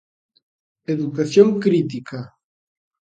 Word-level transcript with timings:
Educación 0.93 1.47
crítica. 1.63 2.19